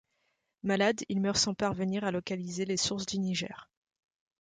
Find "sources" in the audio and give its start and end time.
2.75-3.05